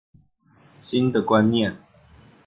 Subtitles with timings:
[0.81, 1.77] 新的觀念